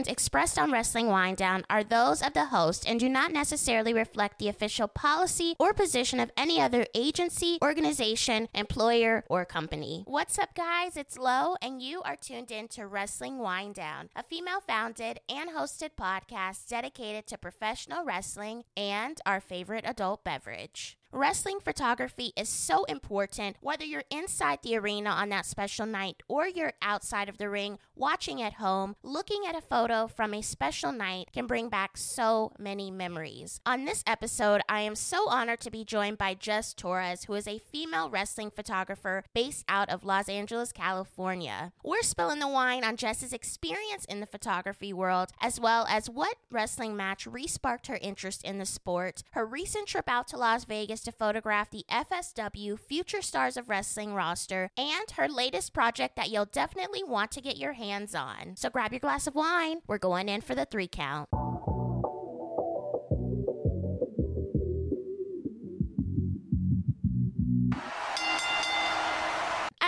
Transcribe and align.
opinions 0.00 0.12
expressed 0.12 0.58
on 0.58 0.72
Wrestling 0.72 1.08
Wind 1.08 1.36
Down 1.36 1.64
are 1.68 1.84
those 1.84 2.22
of 2.22 2.32
the 2.32 2.46
host 2.46 2.88
and 2.88 2.98
do 2.98 3.08
not 3.08 3.32
necessarily 3.32 3.92
reflect 3.92 4.38
the 4.38 4.48
official 4.48 4.88
policy 4.88 5.54
or 5.58 5.74
position 5.74 6.20
of 6.20 6.30
any 6.36 6.60
other 6.60 6.86
agency, 6.94 7.58
organization, 7.62 8.48
employer, 8.54 9.24
or 9.28 9.44
company. 9.44 10.04
What's 10.06 10.38
up, 10.38 10.54
guys? 10.54 10.96
It's 10.96 11.18
Lo, 11.18 11.56
and 11.60 11.82
you 11.82 12.02
are 12.02 12.16
tuned 12.16 12.50
in 12.50 12.68
to 12.68 12.86
Wrestling 12.86 13.38
Wind 13.38 13.74
Down, 13.74 14.08
a 14.16 14.22
female 14.22 14.60
founded 14.60 15.20
and 15.28 15.50
hosted 15.50 15.90
podcast 15.98 16.68
dedicated 16.68 17.26
to 17.26 17.38
professional 17.38 18.04
wrestling 18.04 18.64
and 18.76 19.20
our 19.26 19.40
favorite 19.40 19.84
adult 19.86 20.24
beverage. 20.24 20.99
Wrestling 21.12 21.58
photography 21.58 22.32
is 22.36 22.48
so 22.48 22.84
important, 22.84 23.56
whether 23.60 23.84
you're 23.84 24.04
inside 24.12 24.60
the 24.62 24.76
arena 24.76 25.10
on 25.10 25.28
that 25.30 25.44
special 25.44 25.84
night 25.84 26.22
or 26.28 26.46
you're 26.46 26.74
outside 26.80 27.28
of 27.28 27.36
the 27.36 27.50
ring, 27.50 27.80
watching 27.96 28.40
at 28.40 28.54
home, 28.54 28.94
looking 29.02 29.42
at 29.44 29.56
a 29.56 29.60
photo 29.60 30.06
from 30.06 30.32
a 30.32 30.40
special 30.40 30.92
night 30.92 31.28
can 31.32 31.48
bring 31.48 31.68
back 31.68 31.96
so 31.96 32.52
many 32.60 32.92
memories. 32.92 33.60
On 33.66 33.84
this 33.84 34.04
episode, 34.06 34.60
I 34.68 34.82
am 34.82 34.94
so 34.94 35.28
honored 35.28 35.60
to 35.62 35.70
be 35.70 35.84
joined 35.84 36.16
by 36.16 36.34
Jess 36.34 36.72
Torres, 36.74 37.24
who 37.24 37.34
is 37.34 37.48
a 37.48 37.58
female 37.58 38.08
wrestling 38.08 38.52
photographer 38.52 39.24
based 39.34 39.64
out 39.68 39.90
of 39.90 40.04
Los 40.04 40.28
Angeles, 40.28 40.70
California. 40.70 41.72
We're 41.82 42.02
spilling 42.02 42.38
the 42.38 42.46
wine 42.46 42.84
on 42.84 42.96
Jess's 42.96 43.32
experience 43.32 44.04
in 44.04 44.20
the 44.20 44.26
photography 44.26 44.92
world, 44.92 45.30
as 45.40 45.58
well 45.58 45.86
as 45.90 46.08
what 46.08 46.36
wrestling 46.52 46.96
match 46.96 47.26
re 47.26 47.48
sparked 47.48 47.88
her 47.88 47.98
interest 48.00 48.44
in 48.44 48.58
the 48.58 48.64
sport, 48.64 49.24
her 49.32 49.44
recent 49.44 49.88
trip 49.88 50.08
out 50.08 50.28
to 50.28 50.36
Las 50.36 50.64
Vegas 50.64 50.99
to 51.02 51.12
photograph 51.12 51.70
the 51.70 51.84
FSW 51.90 52.78
Future 52.78 53.22
Stars 53.22 53.56
of 53.56 53.68
Wrestling 53.68 54.14
roster 54.14 54.70
and 54.76 55.10
her 55.12 55.28
latest 55.28 55.72
project 55.72 56.16
that 56.16 56.30
you'll 56.30 56.44
definitely 56.46 57.02
want 57.02 57.30
to 57.32 57.40
get 57.40 57.56
your 57.56 57.74
hands 57.74 58.14
on. 58.14 58.56
So 58.56 58.70
grab 58.70 58.92
your 58.92 59.00
glass 59.00 59.26
of 59.26 59.34
wine. 59.34 59.80
We're 59.86 59.98
going 59.98 60.28
in 60.28 60.40
for 60.40 60.54
the 60.54 60.64
three 60.64 60.88
count. 60.88 61.28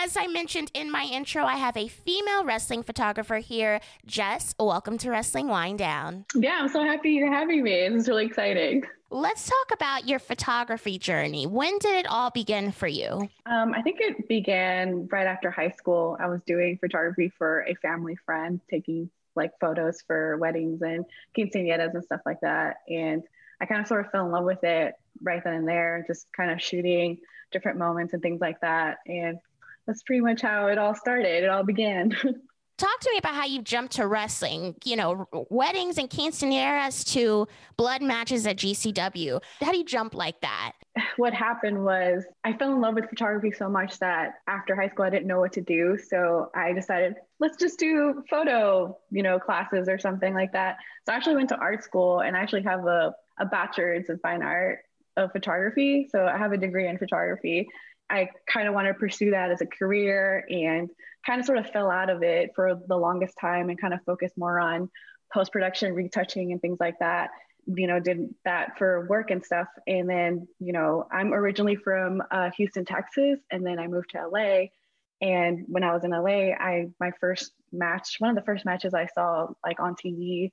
as 0.02 0.16
I 0.16 0.26
mentioned 0.26 0.70
in 0.74 0.90
my 0.90 1.04
intro, 1.04 1.44
I 1.44 1.56
have 1.56 1.76
a 1.76 1.86
female 1.86 2.44
wrestling 2.44 2.82
photographer 2.82 3.36
here. 3.36 3.80
Jess, 4.04 4.52
welcome 4.58 4.98
to 4.98 5.10
Wrestling 5.10 5.46
Wind 5.46 5.78
Down. 5.78 6.24
Yeah, 6.34 6.58
I'm 6.60 6.68
so 6.68 6.82
happy 6.82 7.12
you're 7.12 7.32
having 7.32 7.62
me. 7.62 7.88
This 7.88 8.02
is 8.02 8.08
really 8.08 8.26
exciting. 8.26 8.82
Let's 9.14 9.46
talk 9.46 9.74
about 9.74 10.08
your 10.08 10.18
photography 10.18 10.98
journey. 10.98 11.46
When 11.46 11.76
did 11.80 11.96
it 11.96 12.06
all 12.08 12.30
begin 12.30 12.72
for 12.72 12.86
you? 12.86 13.28
Um, 13.44 13.74
I 13.74 13.82
think 13.82 13.98
it 14.00 14.26
began 14.26 15.06
right 15.12 15.26
after 15.26 15.50
high 15.50 15.72
school. 15.72 16.16
I 16.18 16.28
was 16.28 16.40
doing 16.46 16.78
photography 16.78 17.30
for 17.36 17.62
a 17.68 17.74
family 17.74 18.16
friend, 18.24 18.58
taking 18.70 19.10
like 19.36 19.50
photos 19.60 20.00
for 20.06 20.38
weddings 20.38 20.80
and 20.80 21.04
quinceañeras 21.36 21.92
and 21.92 22.02
stuff 22.02 22.22
like 22.24 22.40
that. 22.40 22.76
And 22.88 23.22
I 23.60 23.66
kind 23.66 23.82
of 23.82 23.86
sort 23.86 24.06
of 24.06 24.10
fell 24.10 24.24
in 24.24 24.32
love 24.32 24.44
with 24.44 24.64
it 24.64 24.94
right 25.20 25.44
then 25.44 25.54
and 25.56 25.68
there, 25.68 26.02
just 26.06 26.26
kind 26.34 26.50
of 26.50 26.62
shooting 26.62 27.18
different 27.50 27.76
moments 27.78 28.14
and 28.14 28.22
things 28.22 28.40
like 28.40 28.62
that. 28.62 29.00
And 29.06 29.36
that's 29.86 30.02
pretty 30.04 30.22
much 30.22 30.40
how 30.40 30.68
it 30.68 30.78
all 30.78 30.94
started. 30.94 31.44
It 31.44 31.50
all 31.50 31.64
began. 31.64 32.16
Talk 32.82 32.98
to 32.98 33.10
me 33.12 33.18
about 33.18 33.36
how 33.36 33.44
you 33.44 33.62
jumped 33.62 33.92
to 33.92 34.08
wrestling, 34.08 34.74
you 34.84 34.96
know, 34.96 35.28
weddings 35.50 35.98
and 35.98 36.10
quinceañeras 36.10 37.12
to 37.12 37.46
blood 37.76 38.02
matches 38.02 38.44
at 38.44 38.56
GCW. 38.56 39.40
How 39.60 39.70
do 39.70 39.78
you 39.78 39.84
jump 39.84 40.16
like 40.16 40.40
that? 40.40 40.72
What 41.16 41.32
happened 41.32 41.84
was 41.84 42.24
I 42.42 42.54
fell 42.54 42.72
in 42.72 42.80
love 42.80 42.94
with 42.94 43.08
photography 43.08 43.52
so 43.52 43.68
much 43.68 44.00
that 44.00 44.40
after 44.48 44.74
high 44.74 44.88
school 44.88 45.04
I 45.04 45.10
didn't 45.10 45.28
know 45.28 45.38
what 45.38 45.52
to 45.52 45.60
do. 45.60 45.96
So 45.96 46.50
I 46.56 46.72
decided, 46.72 47.14
let's 47.38 47.56
just 47.56 47.78
do 47.78 48.24
photo, 48.28 48.98
you 49.12 49.22
know, 49.22 49.38
classes 49.38 49.88
or 49.88 50.00
something 50.00 50.34
like 50.34 50.50
that. 50.50 50.78
So 51.06 51.12
I 51.12 51.16
actually 51.16 51.36
went 51.36 51.50
to 51.50 51.56
art 51.58 51.84
school 51.84 52.18
and 52.18 52.36
I 52.36 52.40
actually 52.40 52.62
have 52.62 52.84
a, 52.86 53.14
a 53.38 53.46
bachelor's 53.46 54.08
in 54.08 54.18
fine 54.18 54.42
art 54.42 54.80
of 55.16 55.30
photography. 55.30 56.08
So 56.10 56.26
I 56.26 56.36
have 56.36 56.50
a 56.50 56.58
degree 56.58 56.88
in 56.88 56.98
photography. 56.98 57.68
I 58.12 58.28
kind 58.46 58.68
of 58.68 58.74
wanted 58.74 58.92
to 58.92 58.98
pursue 58.98 59.30
that 59.30 59.50
as 59.50 59.62
a 59.62 59.66
career 59.66 60.44
and 60.50 60.90
kind 61.26 61.40
of 61.40 61.46
sort 61.46 61.58
of 61.58 61.70
fell 61.70 61.90
out 61.90 62.10
of 62.10 62.22
it 62.22 62.50
for 62.54 62.78
the 62.86 62.96
longest 62.96 63.38
time 63.40 63.70
and 63.70 63.80
kind 63.80 63.94
of 63.94 64.00
focused 64.04 64.36
more 64.36 64.60
on 64.60 64.90
post 65.32 65.50
production, 65.50 65.94
retouching, 65.94 66.52
and 66.52 66.60
things 66.60 66.78
like 66.78 66.98
that. 67.00 67.30
You 67.66 67.86
know, 67.86 68.00
did 68.00 68.34
that 68.44 68.76
for 68.76 69.06
work 69.08 69.30
and 69.30 69.42
stuff. 69.42 69.68
And 69.86 70.10
then, 70.10 70.46
you 70.58 70.72
know, 70.72 71.06
I'm 71.10 71.32
originally 71.32 71.76
from 71.76 72.22
uh, 72.30 72.50
Houston, 72.56 72.84
Texas, 72.84 73.38
and 73.50 73.64
then 73.64 73.78
I 73.78 73.86
moved 73.86 74.10
to 74.10 74.28
LA. 74.28 74.66
And 75.22 75.64
when 75.68 75.84
I 75.84 75.94
was 75.94 76.04
in 76.04 76.10
LA, 76.10 76.52
I 76.58 76.88
my 77.00 77.12
first 77.18 77.52
match, 77.72 78.16
one 78.18 78.30
of 78.30 78.36
the 78.36 78.42
first 78.42 78.66
matches 78.66 78.92
I 78.92 79.06
saw 79.06 79.46
like 79.64 79.80
on 79.80 79.94
TV 79.94 80.50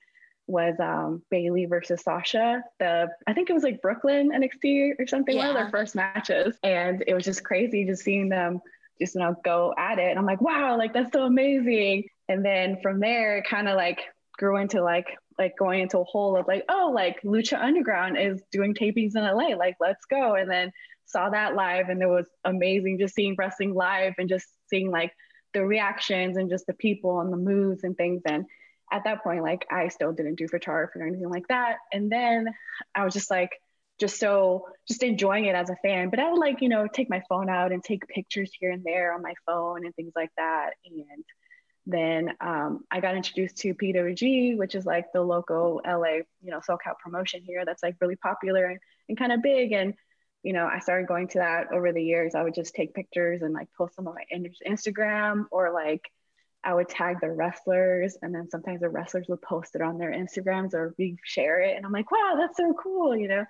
was 0.49 0.75
um, 0.79 1.21
Bayley 1.29 1.65
versus 1.65 2.01
Sasha. 2.01 2.63
The 2.79 3.09
I 3.27 3.33
think 3.33 3.49
it 3.49 3.53
was 3.53 3.63
like 3.63 3.81
Brooklyn 3.81 4.31
NXT 4.31 4.93
or 4.99 5.07
something, 5.07 5.35
yeah. 5.35 5.47
one 5.47 5.55
of 5.55 5.55
their 5.55 5.69
first 5.69 5.95
matches, 5.95 6.57
and 6.63 7.03
it 7.05 7.13
was 7.13 7.23
just 7.23 7.43
crazy 7.43 7.85
just 7.85 8.03
seeing 8.03 8.29
them 8.29 8.59
just 8.99 9.15
you 9.15 9.21
know 9.21 9.35
go 9.43 9.73
at 9.77 9.99
it. 9.99 10.09
And 10.09 10.17
I'm 10.17 10.25
like, 10.25 10.41
wow, 10.41 10.77
like 10.77 10.93
that's 10.93 11.11
so 11.13 11.23
amazing. 11.23 12.05
And 12.27 12.43
then 12.43 12.79
from 12.81 12.99
there, 12.99 13.37
it 13.37 13.45
kind 13.47 13.67
of 13.67 13.75
like 13.75 13.99
grew 14.37 14.57
into 14.57 14.81
like 14.81 15.17
like 15.37 15.55
going 15.57 15.81
into 15.81 15.99
a 15.99 16.03
hole 16.03 16.35
of 16.35 16.47
like, 16.47 16.65
oh, 16.67 16.91
like 16.93 17.21
Lucha 17.21 17.61
Underground 17.61 18.17
is 18.17 18.41
doing 18.51 18.73
tapings 18.73 19.15
in 19.15 19.23
LA, 19.23 19.55
like 19.55 19.75
let's 19.79 20.05
go. 20.05 20.35
And 20.35 20.49
then 20.49 20.71
saw 21.05 21.29
that 21.29 21.55
live, 21.55 21.89
and 21.89 22.01
it 22.01 22.07
was 22.09 22.27
amazing 22.43 22.97
just 22.99 23.15
seeing 23.15 23.35
wrestling 23.37 23.73
live 23.73 24.13
and 24.17 24.27
just 24.27 24.47
seeing 24.67 24.89
like 24.89 25.13
the 25.53 25.65
reactions 25.65 26.37
and 26.37 26.49
just 26.49 26.67
the 26.67 26.73
people 26.73 27.21
and 27.21 27.31
the 27.31 27.37
moves 27.37 27.83
and 27.83 27.95
things 27.97 28.21
and 28.25 28.45
at 28.91 29.03
that 29.03 29.23
point, 29.23 29.43
like 29.43 29.65
I 29.71 29.87
still 29.89 30.11
didn't 30.13 30.35
do 30.35 30.47
photography 30.47 30.99
or 30.99 31.07
anything 31.07 31.29
like 31.29 31.47
that. 31.49 31.77
And 31.93 32.11
then 32.11 32.47
I 32.95 33.05
was 33.05 33.13
just 33.13 33.29
like, 33.29 33.51
just 33.99 34.17
so 34.17 34.67
just 34.87 35.03
enjoying 35.03 35.45
it 35.45 35.55
as 35.55 35.69
a 35.69 35.75
fan. 35.77 36.09
But 36.09 36.19
I 36.19 36.31
would 36.31 36.39
like, 36.39 36.61
you 36.61 36.69
know, 36.69 36.87
take 36.87 37.09
my 37.09 37.21
phone 37.27 37.49
out 37.49 37.71
and 37.71 37.83
take 37.83 38.07
pictures 38.07 38.51
here 38.57 38.71
and 38.71 38.83
there 38.83 39.13
on 39.13 39.21
my 39.21 39.33
phone 39.45 39.85
and 39.85 39.93
things 39.95 40.13
like 40.15 40.31
that. 40.37 40.71
And 40.85 41.23
then 41.85 42.33
um, 42.39 42.85
I 42.89 43.01
got 43.01 43.15
introduced 43.15 43.57
to 43.57 43.73
PWG, 43.73 44.57
which 44.57 44.75
is 44.75 44.85
like 44.85 45.11
the 45.13 45.21
local 45.21 45.81
LA, 45.85 46.21
you 46.41 46.51
know, 46.51 46.59
SoCal 46.59 46.97
promotion 47.03 47.41
here 47.45 47.65
that's 47.65 47.83
like 47.83 47.95
really 47.99 48.15
popular 48.15 48.65
and, 48.65 48.79
and 49.09 49.17
kind 49.17 49.33
of 49.33 49.41
big. 49.41 49.73
And, 49.73 49.93
you 50.43 50.53
know, 50.53 50.65
I 50.65 50.79
started 50.79 51.07
going 51.07 51.27
to 51.29 51.39
that 51.39 51.73
over 51.73 51.91
the 51.91 52.03
years. 52.03 52.35
I 52.35 52.43
would 52.43 52.55
just 52.55 52.73
take 52.75 52.93
pictures 52.93 53.41
and 53.41 53.53
like 53.53 53.67
post 53.77 53.97
them 53.97 54.07
on 54.07 54.15
my 54.15 54.23
Instagram 54.65 55.45
or 55.51 55.73
like 55.73 56.09
I 56.63 56.73
would 56.73 56.89
tag 56.89 57.17
the 57.21 57.31
wrestlers, 57.31 58.17
and 58.21 58.35
then 58.35 58.49
sometimes 58.49 58.81
the 58.81 58.89
wrestlers 58.89 59.27
would 59.29 59.41
post 59.41 59.75
it 59.75 59.81
on 59.81 59.97
their 59.97 60.11
Instagrams 60.11 60.73
or 60.73 60.93
we 60.97 61.17
share 61.23 61.61
it, 61.61 61.77
and 61.77 61.85
I'm 61.85 61.91
like, 61.91 62.11
wow, 62.11 62.35
that's 62.37 62.57
so 62.57 62.73
cool, 62.73 63.15
you 63.15 63.27
know. 63.27 63.45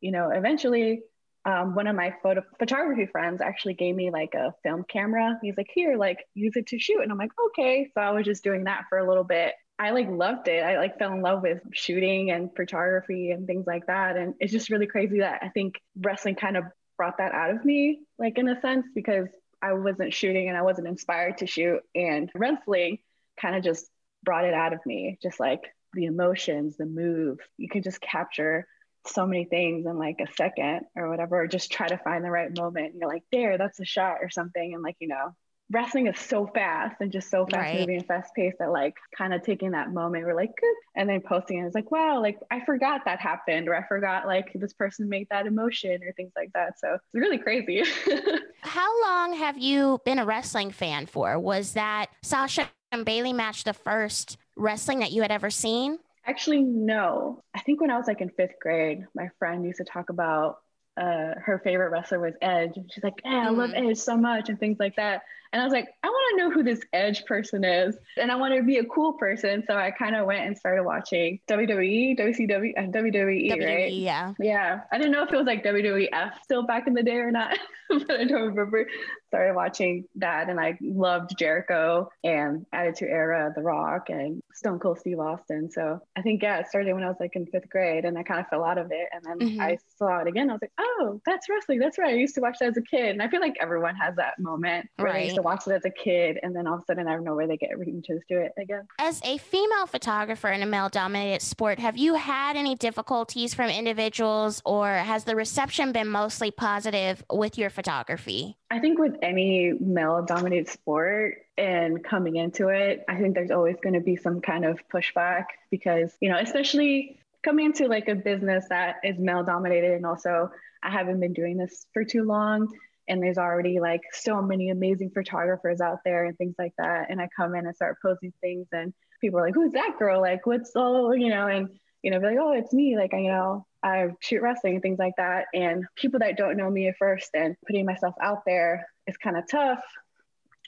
You 0.00 0.10
know, 0.10 0.30
eventually, 0.30 1.02
um, 1.44 1.74
one 1.74 1.86
of 1.86 1.96
my 1.96 2.14
photo 2.22 2.42
photography 2.58 3.06
friends 3.06 3.40
actually 3.40 3.74
gave 3.74 3.94
me 3.94 4.10
like 4.10 4.34
a 4.34 4.54
film 4.62 4.84
camera. 4.86 5.38
He's 5.42 5.56
like, 5.56 5.70
here, 5.72 5.96
like 5.96 6.18
use 6.34 6.56
it 6.56 6.66
to 6.68 6.78
shoot, 6.78 7.00
and 7.02 7.10
I'm 7.10 7.18
like, 7.18 7.32
okay. 7.48 7.90
So 7.94 8.00
I 8.00 8.10
was 8.10 8.26
just 8.26 8.44
doing 8.44 8.64
that 8.64 8.84
for 8.88 8.98
a 8.98 9.08
little 9.08 9.24
bit. 9.24 9.54
I 9.78 9.90
like 9.90 10.08
loved 10.08 10.48
it. 10.48 10.62
I 10.62 10.78
like 10.78 10.98
fell 10.98 11.12
in 11.12 11.22
love 11.22 11.42
with 11.42 11.60
shooting 11.72 12.30
and 12.30 12.54
photography 12.54 13.30
and 13.30 13.46
things 13.46 13.66
like 13.66 13.86
that, 13.86 14.16
and 14.16 14.34
it's 14.40 14.52
just 14.52 14.70
really 14.70 14.86
crazy 14.86 15.20
that 15.20 15.40
I 15.42 15.48
think 15.48 15.80
wrestling 15.96 16.34
kind 16.34 16.56
of 16.56 16.64
brought 16.98 17.18
that 17.18 17.32
out 17.32 17.50
of 17.50 17.64
me, 17.64 18.00
like 18.18 18.38
in 18.38 18.48
a 18.48 18.60
sense, 18.60 18.86
because 18.94 19.26
I 19.62 19.74
wasn't 19.74 20.12
shooting 20.12 20.48
and 20.48 20.56
I 20.56 20.62
wasn't 20.62 20.88
inspired 20.88 21.38
to 21.38 21.46
shoot. 21.46 21.80
And 21.94 22.30
wrestling 22.34 22.98
kind 23.40 23.56
of 23.56 23.62
just 23.62 23.88
brought 24.24 24.44
it 24.44 24.54
out 24.54 24.72
of 24.72 24.84
me, 24.84 25.18
just 25.22 25.38
like 25.40 25.60
the 25.94 26.06
emotions, 26.06 26.76
the 26.76 26.86
move. 26.86 27.38
You 27.58 27.68
can 27.68 27.82
just 27.82 28.00
capture 28.00 28.66
so 29.06 29.26
many 29.26 29.44
things 29.44 29.86
in 29.86 29.98
like 29.98 30.20
a 30.20 30.32
second 30.34 30.82
or 30.96 31.08
whatever, 31.08 31.42
or 31.42 31.46
just 31.46 31.72
try 31.72 31.88
to 31.88 31.98
find 31.98 32.24
the 32.24 32.30
right 32.30 32.56
moment. 32.56 32.94
You're 32.98 33.08
like, 33.08 33.24
there, 33.32 33.58
that's 33.58 33.80
a 33.80 33.84
shot 33.84 34.18
or 34.20 34.30
something. 34.30 34.74
And 34.74 34.82
like, 34.82 34.96
you 35.00 35.08
know, 35.08 35.34
wrestling 35.72 36.06
is 36.06 36.18
so 36.18 36.46
fast 36.46 36.96
and 37.00 37.10
just 37.10 37.30
so 37.30 37.46
fast 37.46 37.56
right. 37.56 37.80
moving 37.80 37.96
and 37.96 38.06
fast 38.06 38.34
paced 38.34 38.58
that 38.58 38.70
like 38.70 38.94
kind 39.16 39.32
of 39.32 39.42
taking 39.42 39.70
that 39.70 39.90
moment 39.90 40.24
we're 40.24 40.34
like 40.34 40.54
good 40.60 40.74
and 40.94 41.08
then 41.08 41.20
posting 41.20 41.58
it 41.58 41.66
is 41.66 41.74
like 41.74 41.90
wow 41.90 42.20
like 42.20 42.38
i 42.50 42.62
forgot 42.64 43.00
that 43.06 43.18
happened 43.18 43.68
or 43.68 43.74
i 43.74 43.82
forgot 43.86 44.26
like 44.26 44.52
this 44.54 44.74
person 44.74 45.08
made 45.08 45.26
that 45.30 45.46
emotion 45.46 46.02
or 46.04 46.12
things 46.12 46.32
like 46.36 46.52
that 46.52 46.78
so 46.78 46.94
it's 46.94 47.04
really 47.14 47.38
crazy 47.38 47.82
how 48.60 49.02
long 49.02 49.32
have 49.34 49.58
you 49.58 49.98
been 50.04 50.18
a 50.18 50.26
wrestling 50.26 50.70
fan 50.70 51.06
for 51.06 51.38
was 51.38 51.72
that 51.72 52.06
sasha 52.22 52.68
and 52.92 53.06
Bayley 53.06 53.32
match 53.32 53.64
the 53.64 53.72
first 53.72 54.36
wrestling 54.56 54.98
that 54.98 55.12
you 55.12 55.22
had 55.22 55.32
ever 55.32 55.48
seen 55.48 55.98
actually 56.26 56.60
no 56.60 57.42
i 57.54 57.60
think 57.60 57.80
when 57.80 57.90
i 57.90 57.96
was 57.96 58.06
like 58.06 58.20
in 58.20 58.28
fifth 58.28 58.56
grade 58.60 59.06
my 59.14 59.30
friend 59.38 59.64
used 59.64 59.78
to 59.78 59.84
talk 59.84 60.10
about 60.10 60.58
uh, 60.94 61.32
her 61.42 61.60
favorite 61.64 61.88
wrestler 61.88 62.20
was 62.20 62.34
Edge. 62.42 62.76
And 62.76 62.90
she's 62.92 63.02
like, 63.02 63.14
"Yeah, 63.24 63.46
I 63.46 63.48
love 63.48 63.70
mm-hmm. 63.70 63.88
Edge 63.88 63.96
so 63.96 64.14
much," 64.14 64.50
and 64.50 64.60
things 64.60 64.78
like 64.78 64.96
that. 64.96 65.22
And 65.52 65.60
I 65.60 65.64
was 65.64 65.72
like, 65.72 65.88
I 66.02 66.08
want 66.08 66.30
to 66.30 66.42
know 66.42 66.50
who 66.50 66.62
this 66.62 66.80
Edge 66.94 67.26
person 67.26 67.62
is. 67.62 67.96
And 68.16 68.32
I 68.32 68.36
want 68.36 68.54
to 68.54 68.62
be 68.62 68.78
a 68.78 68.84
cool 68.84 69.12
person. 69.14 69.62
So 69.66 69.76
I 69.76 69.90
kind 69.90 70.16
of 70.16 70.26
went 70.26 70.46
and 70.46 70.56
started 70.56 70.82
watching 70.84 71.40
WWE, 71.48 72.18
WCW, 72.18 72.72
and 72.76 72.92
WWE, 72.92 73.50
WWE, 73.50 73.64
right? 73.64 73.92
Yeah. 73.92 74.32
Yeah. 74.40 74.80
I 74.90 74.96
didn't 74.96 75.12
know 75.12 75.22
if 75.24 75.32
it 75.32 75.36
was 75.36 75.46
like 75.46 75.62
WWF 75.62 76.32
still 76.42 76.62
back 76.62 76.86
in 76.86 76.94
the 76.94 77.02
day 77.02 77.16
or 77.16 77.30
not, 77.30 77.58
but 77.90 78.10
I 78.10 78.24
don't 78.24 78.54
remember. 78.54 78.88
Started 79.28 79.54
watching 79.54 80.04
that 80.16 80.50
and 80.50 80.60
I 80.60 80.76
loved 80.82 81.38
Jericho 81.38 82.08
and 82.22 82.66
Attitude 82.72 83.08
Era, 83.08 83.50
The 83.54 83.62
Rock, 83.62 84.10
and 84.10 84.42
Stone 84.52 84.78
Cold 84.78 84.98
Steve 84.98 85.18
Austin. 85.18 85.70
So 85.70 86.00
I 86.16 86.22
think, 86.22 86.42
yeah, 86.42 86.58
it 86.58 86.68
started 86.68 86.92
when 86.94 87.02
I 87.02 87.08
was 87.08 87.16
like 87.18 87.34
in 87.34 87.46
fifth 87.46 87.68
grade 87.70 88.04
and 88.04 88.18
I 88.18 88.22
kind 88.22 88.40
of 88.40 88.46
fell 88.48 88.64
out 88.64 88.76
of 88.76 88.90
it. 88.90 89.08
And 89.10 89.24
then 89.24 89.48
mm-hmm. 89.48 89.60
I 89.60 89.78
saw 89.98 90.18
it 90.18 90.26
again. 90.26 90.50
I 90.50 90.54
was 90.54 90.62
like, 90.62 90.72
oh, 90.78 91.20
that's 91.24 91.48
wrestling. 91.48 91.78
That's 91.78 91.98
right. 91.98 92.14
I 92.14 92.16
used 92.16 92.34
to 92.34 92.40
watch 92.40 92.58
that 92.60 92.68
as 92.68 92.76
a 92.76 92.82
kid. 92.82 93.10
And 93.10 93.22
I 93.22 93.28
feel 93.28 93.40
like 93.40 93.56
everyone 93.60 93.96
has 93.96 94.16
that 94.16 94.38
moment 94.38 94.88
where 94.96 95.12
right. 95.12 95.20
they 95.20 95.24
used 95.24 95.41
to 95.42 95.46
watch 95.46 95.66
it 95.66 95.72
as 95.72 95.84
a 95.84 95.90
kid 95.90 96.38
and 96.42 96.54
then 96.54 96.66
all 96.66 96.74
of 96.74 96.80
a 96.80 96.84
sudden 96.84 97.08
I 97.08 97.12
don't 97.14 97.24
know 97.24 97.34
where 97.34 97.46
they 97.46 97.56
get 97.56 97.70
everything 97.72 98.02
to 98.02 98.20
do 98.28 98.38
it 98.38 98.52
again. 98.56 98.86
As 98.98 99.20
a 99.24 99.38
female 99.38 99.86
photographer 99.86 100.48
in 100.48 100.62
a 100.62 100.66
male 100.66 100.88
dominated 100.88 101.42
sport, 101.42 101.78
have 101.78 101.96
you 101.96 102.14
had 102.14 102.56
any 102.56 102.74
difficulties 102.74 103.54
from 103.54 103.70
individuals 103.70 104.62
or 104.64 104.88
has 104.88 105.24
the 105.24 105.36
reception 105.36 105.92
been 105.92 106.08
mostly 106.08 106.50
positive 106.50 107.24
with 107.30 107.58
your 107.58 107.70
photography? 107.70 108.56
I 108.70 108.78
think 108.78 108.98
with 108.98 109.16
any 109.22 109.72
male 109.80 110.24
dominated 110.24 110.68
sport 110.68 111.38
and 111.58 112.02
coming 112.02 112.36
into 112.36 112.68
it, 112.68 113.04
I 113.08 113.16
think 113.16 113.34
there's 113.34 113.50
always 113.50 113.76
going 113.82 113.94
to 113.94 114.00
be 114.00 114.16
some 114.16 114.40
kind 114.40 114.64
of 114.64 114.80
pushback 114.92 115.44
because, 115.70 116.16
you 116.20 116.30
know, 116.30 116.38
especially 116.38 117.18
coming 117.42 117.66
into 117.66 117.86
like 117.88 118.08
a 118.08 118.14
business 118.14 118.66
that 118.68 118.96
is 119.04 119.18
male 119.18 119.42
dominated 119.42 119.92
and 119.92 120.06
also 120.06 120.50
I 120.82 120.90
haven't 120.90 121.20
been 121.20 121.32
doing 121.32 121.56
this 121.56 121.86
for 121.92 122.04
too 122.04 122.24
long 122.24 122.68
and 123.08 123.22
there's 123.22 123.38
already 123.38 123.80
like 123.80 124.02
so 124.12 124.40
many 124.40 124.70
amazing 124.70 125.10
photographers 125.10 125.80
out 125.80 125.98
there 126.04 126.24
and 126.24 126.36
things 126.38 126.54
like 126.58 126.72
that 126.78 127.10
and 127.10 127.20
I 127.20 127.28
come 127.36 127.54
in 127.54 127.66
and 127.66 127.76
start 127.76 127.98
posting 128.02 128.32
things 128.40 128.66
and 128.72 128.92
people 129.20 129.38
are 129.38 129.46
like 129.46 129.54
who's 129.54 129.72
that 129.72 129.96
girl 129.98 130.20
like 130.20 130.46
what's 130.46 130.74
all 130.76 131.14
you 131.14 131.28
know 131.28 131.46
and 131.46 131.68
you 132.02 132.10
know 132.10 132.20
be 132.20 132.26
like 132.26 132.38
oh 132.40 132.52
it's 132.52 132.72
me 132.72 132.96
like 132.96 133.14
I 133.14 133.18
you 133.18 133.30
know 133.30 133.66
I 133.82 134.08
shoot 134.20 134.42
wrestling 134.42 134.74
and 134.74 134.82
things 134.82 134.98
like 134.98 135.14
that. 135.16 135.46
And 135.54 135.84
people 135.96 136.20
that 136.20 136.36
don't 136.36 136.56
know 136.56 136.70
me 136.70 136.88
at 136.88 136.96
first 136.98 137.30
and 137.34 137.56
putting 137.66 137.84
myself 137.84 138.14
out 138.20 138.44
there 138.46 138.86
is 139.06 139.16
kind 139.16 139.36
of 139.36 139.48
tough. 139.50 139.80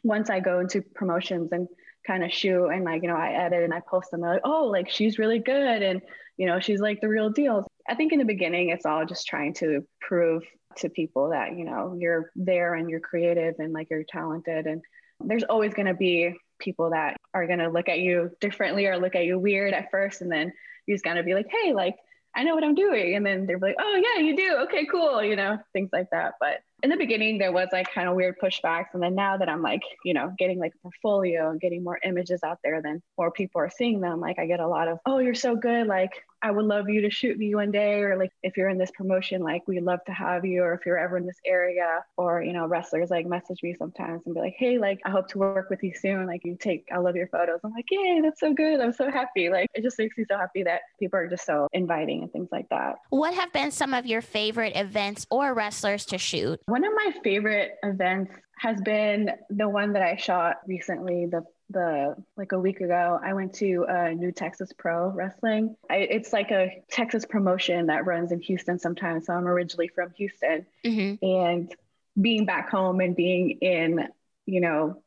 Once 0.02 0.30
I 0.30 0.40
go 0.40 0.60
into 0.60 0.82
promotions 0.82 1.52
and 1.52 1.68
kind 2.06 2.24
of 2.24 2.32
shoot 2.32 2.68
and 2.68 2.84
like, 2.84 3.02
you 3.02 3.08
know, 3.08 3.16
I 3.16 3.32
edit 3.32 3.62
and 3.62 3.72
I 3.72 3.80
post 3.88 4.10
them, 4.10 4.20
They're 4.20 4.34
like, 4.34 4.42
oh, 4.44 4.66
like 4.66 4.90
she's 4.90 5.18
really 5.18 5.38
good. 5.38 5.82
And, 5.82 6.02
you 6.36 6.46
know, 6.46 6.60
she's 6.60 6.80
like 6.80 7.00
the 7.00 7.08
real 7.08 7.30
deal. 7.30 7.66
I 7.88 7.94
think 7.94 8.12
in 8.12 8.18
the 8.18 8.24
beginning, 8.24 8.70
it's 8.70 8.86
all 8.86 9.04
just 9.04 9.26
trying 9.26 9.54
to 9.54 9.86
prove 10.00 10.42
to 10.78 10.88
people 10.88 11.30
that, 11.30 11.56
you 11.56 11.64
know, 11.64 11.96
you're 11.98 12.30
there 12.34 12.74
and 12.74 12.88
you're 12.88 13.00
creative 13.00 13.56
and 13.58 13.72
like 13.72 13.88
you're 13.90 14.04
talented. 14.04 14.66
And 14.66 14.82
there's 15.20 15.44
always 15.44 15.74
going 15.74 15.86
to 15.86 15.94
be 15.94 16.34
people 16.58 16.90
that 16.90 17.16
are 17.32 17.46
going 17.46 17.58
to 17.58 17.68
look 17.68 17.88
at 17.88 18.00
you 18.00 18.30
differently 18.40 18.86
or 18.86 18.98
look 18.98 19.14
at 19.14 19.24
you 19.24 19.38
weird 19.38 19.74
at 19.74 19.90
first. 19.90 20.22
And 20.22 20.32
then 20.32 20.52
you 20.86 20.94
just 20.94 21.04
got 21.04 21.14
to 21.14 21.22
be 21.22 21.34
like, 21.34 21.46
hey, 21.50 21.72
like, 21.72 21.96
I 22.34 22.42
know 22.42 22.54
what 22.54 22.64
I'm 22.64 22.74
doing. 22.74 23.14
And 23.14 23.24
then 23.24 23.46
they're 23.46 23.58
like, 23.58 23.76
oh, 23.78 24.02
yeah, 24.02 24.22
you 24.24 24.36
do. 24.36 24.56
Okay, 24.64 24.86
cool. 24.86 25.22
You 25.22 25.36
know, 25.36 25.58
things 25.72 25.90
like 25.92 26.08
that. 26.10 26.34
But 26.40 26.60
in 26.82 26.90
the 26.90 26.96
beginning, 26.96 27.38
there 27.38 27.52
was 27.52 27.68
like 27.72 27.92
kind 27.92 28.08
of 28.08 28.14
weird 28.14 28.36
pushbacks. 28.42 28.88
And 28.92 29.02
then 29.02 29.14
now 29.14 29.36
that 29.36 29.48
I'm 29.48 29.62
like, 29.62 29.82
you 30.04 30.12
know, 30.14 30.32
getting 30.38 30.58
like 30.58 30.72
a 30.74 30.78
portfolio 30.82 31.50
and 31.50 31.60
getting 31.60 31.82
more 31.82 31.98
images 32.04 32.42
out 32.44 32.58
there, 32.62 32.82
then 32.82 33.02
more 33.16 33.30
people 33.30 33.60
are 33.60 33.70
seeing 33.70 34.00
them. 34.00 34.20
Like, 34.20 34.38
I 34.38 34.46
get 34.46 34.60
a 34.60 34.68
lot 34.68 34.88
of, 34.88 34.98
oh, 35.06 35.18
you're 35.18 35.34
so 35.34 35.56
good. 35.56 35.86
Like, 35.86 36.12
I 36.44 36.50
would 36.50 36.66
love 36.66 36.90
you 36.90 37.00
to 37.00 37.10
shoot 37.10 37.38
me 37.38 37.54
one 37.54 37.70
day, 37.70 38.02
or 38.02 38.18
like 38.18 38.30
if 38.42 38.58
you're 38.58 38.68
in 38.68 38.76
this 38.76 38.90
promotion, 38.90 39.42
like 39.42 39.66
we'd 39.66 39.82
love 39.82 40.00
to 40.04 40.12
have 40.12 40.44
you, 40.44 40.62
or 40.62 40.74
if 40.74 40.84
you're 40.84 40.98
ever 40.98 41.16
in 41.16 41.24
this 41.24 41.40
area, 41.46 42.04
or 42.18 42.42
you 42.42 42.52
know, 42.52 42.66
wrestlers 42.66 43.08
like 43.08 43.24
message 43.24 43.62
me 43.62 43.74
sometimes 43.74 44.20
and 44.26 44.34
be 44.34 44.42
like, 44.42 44.54
hey, 44.58 44.76
like 44.76 45.00
I 45.06 45.10
hope 45.10 45.26
to 45.28 45.38
work 45.38 45.70
with 45.70 45.82
you 45.82 45.94
soon. 45.94 46.26
Like 46.26 46.42
you 46.44 46.58
take, 46.60 46.86
I 46.92 46.98
love 46.98 47.16
your 47.16 47.28
photos. 47.28 47.60
I'm 47.64 47.72
like, 47.72 47.86
yay, 47.90 48.20
that's 48.20 48.40
so 48.40 48.52
good. 48.52 48.78
I'm 48.78 48.92
so 48.92 49.10
happy. 49.10 49.48
Like 49.48 49.70
it 49.74 49.82
just 49.82 49.98
makes 49.98 50.18
me 50.18 50.26
so 50.28 50.36
happy 50.36 50.62
that 50.64 50.82
people 51.00 51.18
are 51.18 51.28
just 51.28 51.46
so 51.46 51.66
inviting 51.72 52.22
and 52.22 52.30
things 52.30 52.50
like 52.52 52.68
that. 52.68 52.96
What 53.08 53.32
have 53.32 53.50
been 53.54 53.70
some 53.70 53.94
of 53.94 54.04
your 54.04 54.20
favorite 54.20 54.76
events 54.76 55.26
or 55.30 55.54
wrestlers 55.54 56.04
to 56.06 56.18
shoot? 56.18 56.60
One 56.66 56.84
of 56.84 56.92
my 56.94 57.12
favorite 57.22 57.72
events 57.82 58.32
has 58.58 58.80
been 58.80 59.30
the 59.50 59.68
one 59.68 59.92
that 59.92 60.02
I 60.02 60.16
shot 60.16 60.56
recently, 60.66 61.26
the 61.26 61.44
the 61.70 62.14
like 62.36 62.52
a 62.52 62.58
week 62.58 62.80
ago. 62.80 63.18
I 63.22 63.32
went 63.32 63.54
to 63.54 63.86
uh, 63.88 64.08
new 64.10 64.32
texas 64.32 64.72
pro 64.76 65.08
wrestling. 65.08 65.76
I, 65.90 65.96
it's 65.96 66.32
like 66.32 66.50
a 66.50 66.82
texas 66.90 67.24
promotion 67.24 67.86
that 67.86 68.06
runs 68.06 68.32
in 68.32 68.40
houston 68.40 68.78
sometimes 68.78 69.26
so 69.26 69.32
i'm 69.32 69.46
originally 69.46 69.88
from 69.88 70.10
houston. 70.16 70.66
Mm-hmm. 70.84 71.24
and 71.24 71.74
being 72.20 72.44
back 72.44 72.70
home 72.70 73.00
and 73.00 73.16
being 73.16 73.58
in 73.62 74.08
you 74.46 74.60
know 74.60 75.02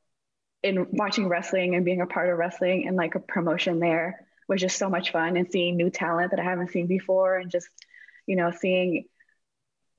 in 0.64 0.88
watching 0.92 1.30
wrestling 1.30 1.76
and 1.76 1.86
being 1.86 2.02
a 2.02 2.08
part 2.08 2.30
of 2.30 2.38
wrestling 2.38 2.88
and 2.88 2.98
like 2.98 3.16
a 3.16 3.20
promotion 3.20 3.80
there 3.80 4.26
was 4.48 4.60
just 4.60 4.78
so 4.78 4.90
much 4.90 5.12
fun 5.12 5.38
and 5.38 5.52
seeing 5.52 5.78
new 5.78 5.90
talent 5.90 6.32
that 6.32 6.40
i 6.40 6.44
haven't 6.44 6.72
seen 6.72 6.88
before 6.88 7.38
and 7.38 7.52
just 7.52 7.70
you 8.26 8.36
know 8.36 8.52
seeing 8.52 9.06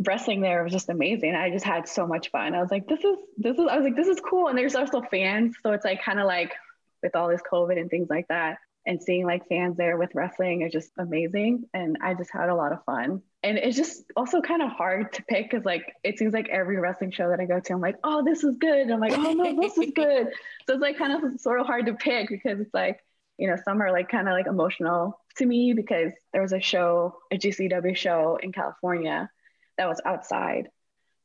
wrestling 0.07 0.41
there 0.41 0.63
was 0.63 0.73
just 0.73 0.89
amazing. 0.89 1.35
I 1.35 1.51
just 1.51 1.65
had 1.65 1.89
so 1.89 2.07
much 2.07 2.31
fun. 2.31 2.55
I 2.55 2.61
was 2.61 2.71
like, 2.71 2.87
this 2.87 3.01
is 3.01 3.17
this 3.37 3.59
is 3.59 3.67
I 3.69 3.77
was 3.77 3.85
like, 3.85 3.97
this 3.97 4.07
is 4.07 4.21
cool. 4.21 4.49
And 4.49 4.57
there's 4.57 4.75
also 4.75 5.03
fans. 5.03 5.57
So 5.63 5.73
it's 5.73 5.85
like 5.85 6.03
kind 6.03 6.21
of 6.21 6.27
like 6.27 6.55
with 7.03 7.17
all 7.17 7.29
this 7.29 7.43
COVID 7.51 7.79
and 7.79 7.91
things 7.91 8.09
like 8.09 8.29
that. 8.29 8.59
And 8.87 9.03
seeing 9.03 9.27
like 9.27 9.49
fans 9.49 9.77
there 9.77 9.99
with 9.99 10.15
wrestling 10.15 10.63
is 10.63 10.73
just 10.73 10.91
amazing. 10.99 11.65
And 11.75 11.99
I 12.03 12.15
just 12.15 12.33
had 12.33 12.49
a 12.49 12.55
lot 12.55 12.73
of 12.73 12.83
fun. 12.85 13.23
And 13.43 13.59
it's 13.59 13.77
just 13.77 14.05
also 14.17 14.41
kind 14.41 14.63
of 14.63 14.71
hard 14.71 15.13
to 15.15 15.23
pick 15.25 15.51
because 15.51 15.65
like 15.65 15.95
it 16.03 16.19
seems 16.19 16.33
like 16.33 16.49
every 16.49 16.79
wrestling 16.79 17.11
show 17.11 17.29
that 17.29 17.41
I 17.41 17.45
go 17.45 17.61
to, 17.61 17.73
I'm 17.73 17.81
like, 17.81 17.99
oh, 18.03 18.25
this 18.25 18.45
is 18.45 18.57
good. 18.57 18.79
And 18.79 18.93
I'm 18.93 19.01
like, 19.01 19.13
oh 19.13 19.33
no, 19.33 19.61
this 19.61 19.77
is 19.77 19.91
good. 19.95 20.29
So 20.67 20.75
it's 20.75 20.81
like 20.81 20.97
kind 20.97 21.13
of 21.13 21.41
sort 21.41 21.61
of 21.61 21.67
hard 21.67 21.87
to 21.87 21.95
pick 21.95 22.29
because 22.29 22.61
it's 22.61 22.73
like, 22.73 23.01
you 23.37 23.49
know, 23.49 23.57
some 23.63 23.83
are 23.83 23.93
like 23.93 24.09
kind 24.09 24.27
of 24.29 24.33
like 24.33 24.47
emotional 24.47 25.21
to 25.37 25.45
me 25.45 25.73
because 25.75 26.13
there 26.33 26.43
was 26.43 26.53
a 26.53 26.61
show, 26.61 27.19
a 27.31 27.37
GCW 27.37 27.97
show 27.97 28.39
in 28.43 28.53
California 28.53 29.29
that 29.79 29.89
was 29.89 30.01
outside 30.05 30.69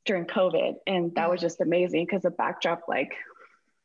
during 0.05 0.25
COVID. 0.25 0.75
And 0.87 1.13
that 1.15 1.29
was 1.29 1.41
just 1.41 1.61
amazing 1.61 2.05
because 2.05 2.23
the 2.23 2.31
backdrop, 2.31 2.83
like 2.87 3.13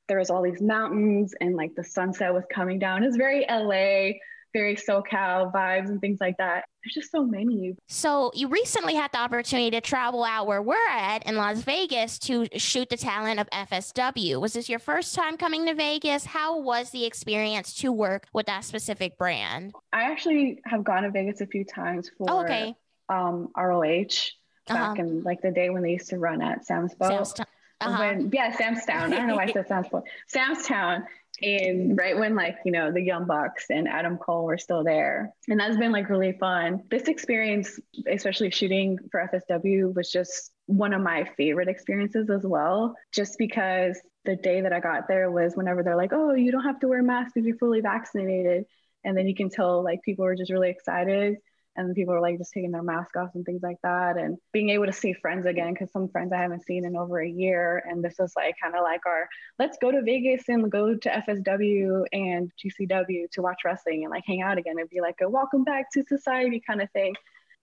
there 0.09 0.19
was 0.19 0.31
all 0.31 0.43
these 0.43 0.61
mountains 0.61 1.35
and 1.41 1.56
like 1.56 1.75
the 1.75 1.85
sunset 1.85 2.32
was 2.32 2.44
coming 2.53 2.79
down. 2.79 3.05
It's 3.05 3.17
very 3.17 3.44
LA, 3.49 4.19
very 4.55 4.75
SoCal 4.75 5.53
vibes 5.53 5.88
and 5.88 6.00
things 6.00 6.19
like 6.20 6.37
that. 6.38 6.65
There's 6.82 6.94
just 6.94 7.12
so 7.12 7.25
many. 7.25 7.76
So 7.88 8.32
you 8.35 8.49
recently 8.49 8.94
had 8.94 9.12
the 9.12 9.19
opportunity 9.19 9.70
to 9.73 9.81
travel 9.81 10.25
out 10.25 10.47
where 10.47 10.62
we're 10.62 10.88
at 10.88 11.26
in 11.26 11.37
Las 11.37 11.61
Vegas 11.61 12.19
to 12.20 12.49
shoot 12.56 12.88
the 12.88 12.97
talent 12.97 13.38
of 13.38 13.49
FSW. 13.50 14.41
Was 14.41 14.55
this 14.55 14.69
your 14.69 14.79
first 14.79 15.15
time 15.15 15.37
coming 15.37 15.67
to 15.67 15.75
Vegas? 15.75 16.25
How 16.25 16.59
was 16.59 16.91
the 16.91 17.05
experience 17.05 17.75
to 17.75 17.93
work 17.93 18.26
with 18.32 18.47
that 18.47 18.65
specific 18.65 19.19
brand? 19.19 19.75
I 19.93 20.05
actually 20.05 20.61
have 20.65 20.82
gone 20.82 21.03
to 21.03 21.11
Vegas 21.11 21.43
a 21.43 21.47
few 21.47 21.65
times 21.65 22.11
for 22.17 22.31
oh, 22.31 22.44
okay. 22.44 22.75
um, 23.11 23.49
ROH 23.56 24.31
uh-huh. 24.70 24.88
back 24.88 24.99
in 24.99 25.23
like 25.23 25.41
the 25.43 25.50
day 25.50 25.70
when 25.70 25.82
they 25.82 25.93
used 25.93 26.09
to 26.11 26.19
run 26.19 26.43
at 26.43 26.65
Sam's 26.65 26.94
Boat. 26.94 27.11
Sam's 27.11 27.32
Town. 27.32 27.47
Uh-huh. 27.81 27.99
When, 27.99 28.31
yeah, 28.32 28.56
Sam's 28.56 28.85
Town. 28.85 29.12
I 29.12 29.19
don't 29.19 29.29
know 29.29 29.37
why 29.37 29.44
I 29.44 29.53
said 29.53 29.69
Sam's 29.69 29.88
Boat. 29.88 30.05
Sam's 30.26 30.67
Town. 30.67 31.05
And 31.41 31.97
right 31.97 32.19
when 32.19 32.35
like, 32.35 32.56
you 32.65 32.73
know, 32.73 32.91
the 32.91 33.00
Young 33.00 33.26
Bucks 33.26 33.67
and 33.70 33.87
Adam 33.87 34.19
Cole 34.19 34.44
were 34.44 34.59
still 34.59 34.82
there. 34.82 35.32
And 35.49 35.61
that's 35.61 35.77
been 35.77 35.93
like 35.93 36.08
really 36.08 36.32
fun. 36.32 36.82
This 36.91 37.06
experience, 37.06 37.79
especially 38.10 38.51
shooting 38.51 38.98
for 39.13 39.29
FSW, 39.32 39.94
was 39.94 40.10
just 40.10 40.51
one 40.67 40.93
of 40.93 41.01
my 41.01 41.25
favorite 41.37 41.69
experiences 41.69 42.29
as 42.29 42.43
well. 42.43 42.96
Just 43.13 43.39
because 43.39 44.01
the 44.25 44.34
day 44.34 44.63
that 44.63 44.72
I 44.72 44.81
got 44.81 45.06
there 45.06 45.31
was 45.31 45.55
whenever 45.55 45.84
they're 45.84 45.96
like, 45.96 46.13
oh, 46.13 46.34
you 46.34 46.51
don't 46.51 46.65
have 46.65 46.81
to 46.81 46.89
wear 46.89 47.03
masks 47.03 47.37
if 47.37 47.44
you're 47.44 47.56
fully 47.56 47.81
vaccinated. 47.81 48.65
And 49.05 49.17
then 49.17 49.29
you 49.29 49.34
can 49.37 49.48
tell 49.48 49.84
like 49.84 50.03
people 50.03 50.25
were 50.25 50.34
just 50.34 50.51
really 50.51 50.70
excited 50.70 51.37
and 51.79 51.94
people 51.94 52.13
were 52.13 52.20
like 52.20 52.39
just 52.39 52.53
taking 52.53 52.73
their 52.73 52.82
mask 52.82 53.17
off 53.17 53.31
and 53.35 53.44
things 53.44 53.63
like 53.63 53.79
that 53.82 54.17
and 54.17 54.37
being 54.53 54.69
able 54.70 54.85
to 54.85 54.93
see 54.93 55.13
friends 55.13 55.47
again 55.47 55.73
because 55.73 55.91
some 55.93 56.08
friends 56.08 56.32
i 56.32 56.37
haven't 56.37 56.65
seen 56.65 56.85
in 56.85 56.97
over 56.97 57.20
a 57.20 57.29
year 57.29 57.82
and 57.89 58.05
this 58.05 58.19
is 58.19 58.32
like 58.37 58.55
kind 58.61 58.75
of 58.75 58.82
like 58.82 59.06
our 59.06 59.29
let's 59.58 59.79
go 59.81 59.91
to 59.91 60.03
vegas 60.03 60.43
and 60.49 60.70
go 60.70 60.94
to 60.94 61.08
fsw 61.08 62.05
and 62.13 62.51
gcw 62.58 63.31
to 63.31 63.43
watch 63.43 63.61
wrestling 63.65 64.05
and 64.05 64.11
like 64.11 64.25
hang 64.27 64.43
out 64.43 64.58
again 64.58 64.79
and 64.79 64.91
be 64.91 65.01
like 65.01 65.17
a 65.23 65.29
welcome 65.29 65.65
back 65.65 65.91
to 65.93 66.05
society 66.06 66.61
kind 66.65 66.82
of 66.82 66.91
thing. 66.91 67.15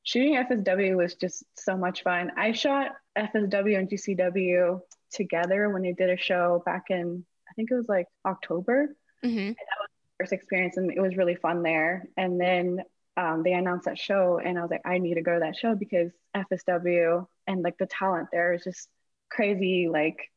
Shooting 0.03 0.35
fsw 0.35 0.95
was 0.95 1.15
just 1.15 1.43
so 1.55 1.75
much 1.77 2.03
fun. 2.03 2.31
I 2.37 2.53
shot 2.53 2.91
fsw 3.17 3.77
and 3.77 3.89
gcw 3.89 4.81
together 5.11 5.69
when 5.69 5.81
they 5.83 5.93
did 5.93 6.09
a 6.09 6.17
show 6.17 6.61
back 6.65 6.85
in 6.89 7.23
i 7.49 7.53
think 7.53 7.69
it 7.71 7.75
was 7.75 7.87
like 7.87 8.07
october. 8.25 8.95
Mm-hmm. 9.23 9.47
that 9.47 9.55
was 9.55 9.89
first 10.19 10.33
experience 10.33 10.77
and 10.77 10.91
it 10.91 11.01
was 11.01 11.17
really 11.17 11.35
fun 11.35 11.63
there. 11.63 12.07
And 12.17 12.39
then 12.39 12.81
um, 13.17 13.43
they 13.43 13.53
announced 13.53 13.85
that 13.85 13.97
show 13.97 14.39
and 14.43 14.57
I 14.57 14.61
was 14.61 14.71
like, 14.71 14.81
I 14.85 14.97
need 14.97 15.15
to 15.15 15.21
go 15.21 15.35
to 15.35 15.39
that 15.41 15.55
show 15.55 15.75
because 15.75 16.11
FSW 16.35 17.25
and 17.47 17.61
like 17.61 17.77
the 17.77 17.85
talent 17.85 18.29
there 18.31 18.53
is 18.53 18.63
just 18.63 18.89
crazy. 19.29 19.87
Like 19.89 20.31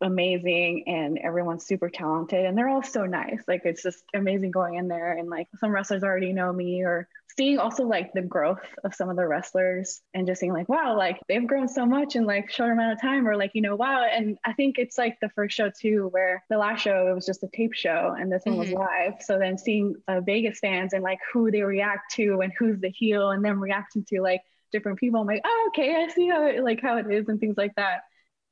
amazing 0.00 0.84
and 0.86 1.18
everyone's 1.18 1.66
super 1.66 1.88
talented 1.88 2.44
and 2.44 2.56
they're 2.56 2.68
all 2.68 2.82
so 2.82 3.04
nice. 3.06 3.42
Like 3.46 3.62
it's 3.64 3.82
just 3.82 4.04
amazing 4.14 4.50
going 4.50 4.74
in 4.74 4.88
there 4.88 5.16
and 5.16 5.30
like 5.30 5.48
some 5.58 5.70
wrestlers 5.70 6.02
already 6.02 6.32
know 6.32 6.52
me 6.52 6.82
or 6.82 7.08
seeing 7.36 7.58
also 7.58 7.84
like 7.84 8.12
the 8.12 8.22
growth 8.22 8.62
of 8.84 8.94
some 8.94 9.08
of 9.08 9.16
the 9.16 9.26
wrestlers 9.26 10.02
and 10.12 10.26
just 10.26 10.40
seeing 10.40 10.52
like 10.52 10.68
wow 10.68 10.96
like 10.96 11.18
they've 11.28 11.46
grown 11.46 11.68
so 11.68 11.84
much 11.84 12.16
in 12.16 12.24
like 12.24 12.50
short 12.50 12.72
amount 12.72 12.92
of 12.92 13.00
time 13.00 13.26
or 13.26 13.36
like 13.36 13.50
you 13.54 13.62
know 13.62 13.74
wow 13.74 14.04
and 14.04 14.38
I 14.44 14.52
think 14.52 14.78
it's 14.78 14.96
like 14.96 15.18
the 15.20 15.30
first 15.30 15.56
show 15.56 15.70
too 15.70 16.08
where 16.12 16.44
the 16.48 16.58
last 16.58 16.82
show 16.82 17.08
it 17.08 17.14
was 17.14 17.26
just 17.26 17.42
a 17.42 17.48
tape 17.48 17.74
show 17.74 18.14
and 18.18 18.30
this 18.30 18.42
one 18.44 18.56
mm-hmm. 18.56 18.60
was 18.60 18.88
live 18.88 19.14
so 19.20 19.38
then 19.38 19.58
seeing 19.58 19.96
uh, 20.06 20.20
Vegas 20.20 20.60
fans 20.60 20.92
and 20.92 21.02
like 21.02 21.18
who 21.32 21.50
they 21.50 21.62
react 21.62 22.14
to 22.14 22.40
and 22.40 22.52
who's 22.58 22.80
the 22.80 22.90
heel 22.90 23.30
and 23.30 23.44
them 23.44 23.60
reacting 23.60 24.04
to 24.04 24.20
like 24.20 24.42
different 24.70 24.98
people 24.98 25.20
I'm 25.20 25.26
like 25.26 25.42
oh 25.44 25.64
okay 25.68 25.94
I 25.96 26.08
see 26.08 26.28
how 26.28 26.46
it 26.46 26.62
like 26.62 26.80
how 26.80 26.98
it 26.98 27.10
is 27.10 27.28
and 27.28 27.40
things 27.40 27.56
like 27.56 27.74
that 27.76 28.02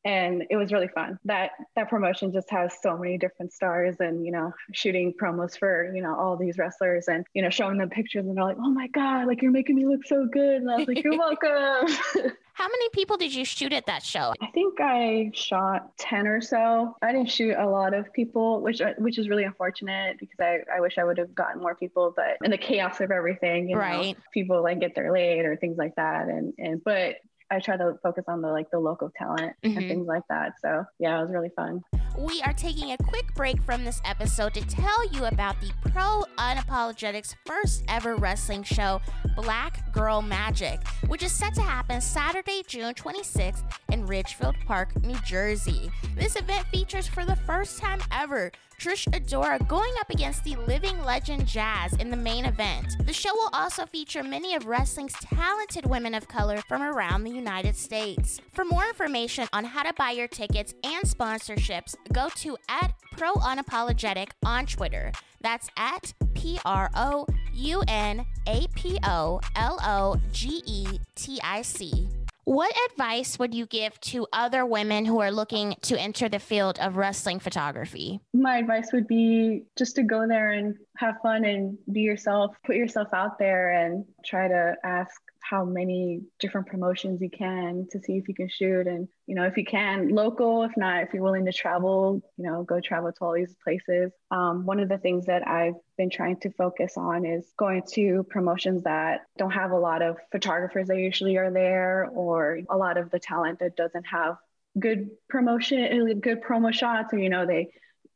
and 0.04 0.44
it 0.50 0.56
was 0.56 0.72
really 0.72 0.88
fun 0.88 1.18
that 1.24 1.50
that 1.76 1.88
promotion 1.88 2.32
just 2.32 2.50
has 2.50 2.72
so 2.82 2.96
many 2.96 3.18
different 3.18 3.52
stars 3.52 3.96
and 4.00 4.24
you 4.24 4.32
know 4.32 4.52
shooting 4.72 5.12
promos 5.20 5.58
for 5.58 5.92
you 5.94 6.02
know 6.02 6.14
all 6.14 6.36
these 6.36 6.58
wrestlers 6.58 7.08
and 7.08 7.24
you 7.34 7.42
know 7.42 7.50
showing 7.50 7.78
them 7.78 7.88
pictures 7.88 8.26
and 8.26 8.36
they're 8.36 8.44
like 8.44 8.56
oh 8.58 8.70
my 8.70 8.88
god 8.88 9.26
like 9.26 9.42
you're 9.42 9.52
making 9.52 9.76
me 9.76 9.86
look 9.86 10.04
so 10.06 10.26
good 10.32 10.56
and 10.56 10.70
i 10.70 10.76
was 10.76 10.88
like 10.88 11.02
you're 11.02 11.18
welcome 11.18 11.96
How 12.54 12.68
many 12.68 12.88
people 12.90 13.16
did 13.16 13.34
you 13.34 13.44
shoot 13.44 13.72
at 13.72 13.86
that 13.86 14.02
show? 14.02 14.34
I 14.40 14.46
think 14.48 14.78
I 14.78 15.30
shot 15.32 15.96
10 15.98 16.26
or 16.26 16.40
so. 16.40 16.96
I 17.00 17.10
didn't 17.10 17.30
shoot 17.30 17.56
a 17.56 17.66
lot 17.66 17.94
of 17.94 18.12
people, 18.12 18.60
which 18.60 18.80
uh, 18.80 18.92
which 18.98 19.18
is 19.18 19.28
really 19.28 19.44
unfortunate 19.44 20.18
because 20.20 20.38
I, 20.38 20.58
I 20.72 20.80
wish 20.80 20.98
I 20.98 21.04
would 21.04 21.16
have 21.18 21.34
gotten 21.34 21.62
more 21.62 21.74
people, 21.74 22.12
but 22.14 22.36
in 22.44 22.50
the 22.50 22.58
chaos 22.58 23.00
of 23.00 23.10
everything, 23.10 23.70
you 23.70 23.76
right. 23.76 24.16
know, 24.16 24.22
people 24.34 24.62
like 24.62 24.80
get 24.80 24.94
there 24.94 25.12
late 25.12 25.46
or 25.46 25.56
things 25.56 25.78
like 25.78 25.94
that. 25.96 26.28
And 26.28 26.52
and 26.58 26.84
but 26.84 27.16
I 27.52 27.60
try 27.60 27.76
to 27.76 27.98
focus 28.02 28.24
on 28.28 28.40
the 28.40 28.48
like 28.48 28.70
the 28.70 28.78
local 28.78 29.10
talent 29.16 29.52
mm-hmm. 29.62 29.76
and 29.76 29.88
things 29.88 30.06
like 30.06 30.22
that. 30.30 30.54
So 30.62 30.84
yeah, 30.98 31.18
it 31.18 31.22
was 31.22 31.30
really 31.30 31.50
fun. 31.54 31.82
We 32.18 32.42
are 32.46 32.54
taking 32.54 32.92
a 32.92 32.96
quick 32.96 33.31
break 33.34 33.60
from 33.62 33.84
this 33.84 34.00
episode 34.04 34.54
to 34.54 34.66
tell 34.66 35.06
you 35.08 35.24
about 35.26 35.60
the 35.60 35.72
Pro 35.90 36.24
Unapologetics 36.38 37.34
first 37.46 37.84
ever 37.88 38.16
wrestling 38.16 38.62
show, 38.62 39.00
Black 39.36 39.92
Girl 39.92 40.22
Magic, 40.22 40.86
which 41.06 41.22
is 41.22 41.32
set 41.32 41.54
to 41.54 41.62
happen 41.62 42.00
Saturday, 42.00 42.62
June 42.66 42.94
26th 42.94 43.62
in 43.90 44.06
Ridgefield 44.06 44.56
Park, 44.66 45.02
New 45.02 45.18
Jersey. 45.24 45.90
This 46.14 46.36
event 46.36 46.66
features 46.68 47.06
for 47.06 47.24
the 47.24 47.36
first 47.36 47.78
time 47.78 48.00
ever 48.10 48.52
Trish 48.82 49.06
Adora 49.12 49.64
going 49.68 49.92
up 50.00 50.10
against 50.10 50.42
the 50.42 50.56
living 50.66 50.98
legend 51.04 51.46
Jazz 51.46 51.92
in 51.94 52.10
the 52.10 52.16
main 52.16 52.44
event. 52.44 52.96
The 53.06 53.12
show 53.12 53.32
will 53.32 53.50
also 53.52 53.86
feature 53.86 54.24
many 54.24 54.56
of 54.56 54.66
wrestling's 54.66 55.12
talented 55.12 55.86
women 55.86 56.14
of 56.14 56.26
color 56.26 56.58
from 56.66 56.82
around 56.82 57.22
the 57.22 57.30
United 57.30 57.76
States. 57.76 58.40
For 58.52 58.64
more 58.64 58.84
information 58.84 59.46
on 59.52 59.64
how 59.64 59.84
to 59.84 59.92
buy 59.92 60.10
your 60.10 60.26
tickets 60.26 60.74
and 60.82 61.04
sponsorships, 61.04 61.94
go 62.12 62.28
to 62.36 62.56
at 62.68 62.92
Pro 63.22 63.34
Unapologetic 63.34 64.30
on 64.44 64.66
Twitter. 64.66 65.12
That's 65.42 65.68
at 65.76 66.12
P 66.34 66.58
R 66.64 66.90
O 66.96 67.24
U 67.54 67.84
N 67.86 68.26
A 68.48 68.66
P 68.74 68.98
O 69.04 69.40
L 69.54 69.78
O 69.80 70.16
G 70.32 70.60
E 70.66 70.98
T 71.14 71.38
I 71.44 71.62
C. 71.62 72.08
What 72.42 72.74
advice 72.90 73.38
would 73.38 73.54
you 73.54 73.66
give 73.66 74.00
to 74.00 74.26
other 74.32 74.66
women 74.66 75.04
who 75.04 75.20
are 75.20 75.30
looking 75.30 75.76
to 75.82 75.96
enter 75.96 76.28
the 76.28 76.40
field 76.40 76.80
of 76.80 76.96
wrestling 76.96 77.38
photography? 77.38 78.18
My 78.34 78.58
advice 78.58 78.92
would 78.92 79.06
be 79.06 79.66
just 79.76 79.94
to 79.94 80.02
go 80.02 80.26
there 80.26 80.50
and 80.50 80.76
have 80.96 81.16
fun 81.22 81.44
and 81.44 81.78
be 81.90 82.00
yourself, 82.00 82.54
put 82.64 82.76
yourself 82.76 83.08
out 83.12 83.38
there 83.38 83.70
and 83.70 84.04
try 84.24 84.48
to 84.48 84.74
ask 84.84 85.20
how 85.40 85.64
many 85.64 86.22
different 86.38 86.66
promotions 86.66 87.20
you 87.20 87.30
can 87.30 87.86
to 87.90 87.98
see 87.98 88.16
if 88.16 88.28
you 88.28 88.34
can 88.34 88.48
shoot. 88.48 88.86
And 88.86 89.08
you 89.32 89.34
know 89.34 89.44
if 89.44 89.56
you 89.56 89.64
can 89.64 90.08
local 90.08 90.62
if 90.64 90.76
not 90.76 91.04
if 91.04 91.14
you're 91.14 91.22
willing 91.22 91.46
to 91.46 91.52
travel 91.52 92.20
you 92.36 92.44
know 92.44 92.64
go 92.64 92.80
travel 92.80 93.10
to 93.10 93.24
all 93.24 93.32
these 93.32 93.54
places. 93.64 94.12
Um, 94.30 94.66
one 94.66 94.78
of 94.78 94.90
the 94.90 94.98
things 94.98 95.24
that 95.26 95.46
i've 95.48 95.74
been 95.96 96.10
trying 96.10 96.38
to 96.40 96.50
focus 96.50 96.94
on 96.96 97.24
is 97.24 97.50
going 97.56 97.82
to 97.94 98.24
promotions 98.28 98.82
that 98.82 99.22
don't 99.38 99.52
have 99.52 99.70
a 99.70 99.78
lot 99.78 100.02
of 100.02 100.18
photographers 100.30 100.88
that 100.88 100.98
usually 100.98 101.38
are 101.38 101.50
there 101.50 102.10
or 102.12 102.60
a 102.68 102.76
lot 102.76 102.98
of 102.98 103.10
the 103.10 103.18
talent 103.18 103.60
that 103.60 103.74
doesn't 103.74 104.04
have 104.04 104.36
good 104.78 105.08
promotion 105.30 106.20
good 106.20 106.42
promo 106.42 106.72
shots 106.72 107.14
or 107.14 107.18
you 107.18 107.30
know 107.30 107.46
they 107.46 107.70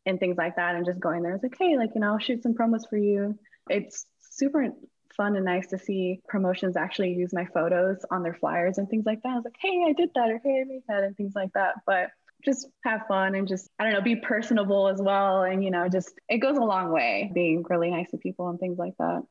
and 0.07 0.19
things 0.21 0.37
like 0.39 0.57
that 0.57 0.75
and 0.75 0.87
just 0.87 1.01
going 1.01 1.23
there 1.23 1.35
it's 1.35 1.43
like 1.43 1.57
hey 1.59 1.77
like 1.77 1.91
you 1.95 2.01
know 2.01 2.13
I'll 2.13 2.19
shoot 2.19 2.43
some 2.43 2.55
promos 2.55 2.89
for 2.89 2.97
you 2.97 3.39
it's 3.69 4.07
super 4.21 4.71
fun 5.17 5.35
and 5.37 5.45
nice 5.45 5.67
to 5.69 5.79
see 5.79 6.21
promotions 6.29 6.77
actually 6.77 7.13
use 7.13 7.33
my 7.33 7.47
photos 7.47 8.05
on 8.11 8.23
their 8.23 8.35
flyers 8.35 8.79
and 8.79 8.89
things 8.89 9.07
like 9.07 9.23
that. 9.23 9.31
I 9.31 9.35
was 9.37 9.45
like, 9.45 9.57
hey, 9.61 9.85
I 9.89 9.93
did 9.93 10.11
that, 10.15 10.31
or 10.31 10.41
hey, 10.45 10.61
I 10.61 10.65
made 10.65 10.83
that, 10.89 11.05
and 11.05 11.17
things 11.17 11.33
like 11.35 11.53
that. 11.55 11.77
But 11.87 12.11
just 12.45 12.69
have 12.85 13.07
fun 13.09 13.35
and 13.35 13.49
just, 13.49 13.69
I 13.79 13.85
don't 13.85 13.95
know, 13.95 14.03
be 14.03 14.17
personable 14.17 14.89
as 14.89 15.01
well. 15.01 15.43
And, 15.43 15.65
you 15.65 15.71
know, 15.71 15.89
just 15.89 16.13
it 16.29 16.39
goes 16.39 16.59
a 16.59 16.63
long 16.63 16.93
way 16.93 17.31
being 17.35 17.65
really 17.69 17.91
nice 17.91 18.11
to 18.11 18.19
people 18.19 18.49
and 18.51 18.61
things 18.61 18.79
like 18.79 18.93
that 18.99 19.23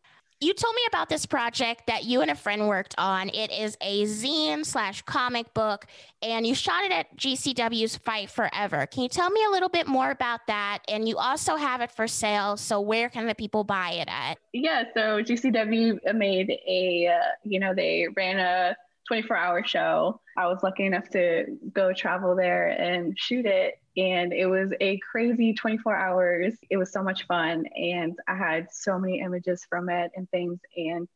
you 0.46 0.54
told 0.54 0.76
me 0.76 0.82
about 0.88 1.10
this 1.10 1.26
project 1.26 1.88
that 1.88 2.04
you 2.04 2.22
and 2.22 2.30
a 2.30 2.36
friend 2.36 2.68
worked 2.68 2.94
on. 3.00 3.30
It 3.30 3.52
is 3.52 3.76
a 3.82 4.04
zine 4.04 4.64
slash 4.64 5.02
comic 5.02 5.52
book, 5.56 5.88
and 6.22 6.46
you 6.46 6.54
shot 6.54 6.86
it 6.86 6.92
at 6.92 7.18
GCW's 7.18 7.98
Fight 7.98 8.30
Forever. 8.30 8.86
Can 8.86 9.02
you 9.02 9.10
tell 9.10 9.32
me 9.32 9.44
a 9.44 9.50
little 9.50 9.70
bit 9.70 9.88
more 9.88 10.12
about 10.12 10.42
that? 10.46 10.80
And 10.88 11.10
you 11.10 11.18
also 11.18 11.56
have 11.56 11.82
it 11.82 11.92
for 11.92 12.08
sale. 12.08 12.58
So 12.58 12.80
where 12.80 13.10
can 13.10 13.26
the 13.26 13.34
people 13.34 13.64
buy 13.64 13.94
it 13.94 14.08
at? 14.08 14.38
Yeah, 14.54 14.84
so 14.94 15.24
GCW 15.24 16.14
made 16.14 16.52
a, 16.52 17.08
uh, 17.08 17.32
you 17.44 17.60
know, 17.60 17.74
they 17.74 18.08
ran 18.16 18.38
a 18.38 18.78
24 19.08 19.38
hour 19.38 19.64
show. 19.64 20.20
I 20.38 20.48
was 20.48 20.64
lucky 20.64 20.86
enough 20.86 21.10
to 21.12 21.46
go 21.72 21.94
travel 21.94 22.36
there 22.36 22.68
and 22.68 23.18
shoot 23.18 23.46
it 23.46 23.76
and 23.98 24.34
it 24.34 24.46
was 24.46 24.72
a 24.82 25.00
crazy 25.00 25.54
24 25.54 25.96
hours. 25.96 26.54
It 26.70 26.78
was 26.78 26.92
so 26.92 27.02
much 27.02 27.26
fun, 27.28 27.66
and 27.76 28.18
I 28.28 28.36
had 28.36 28.68
so 28.72 29.00
many 29.00 29.20
images 29.20 29.66
from 29.70 29.90
it 29.90 30.12
and 30.16 30.30
things. 30.30 30.60
And 30.76 31.08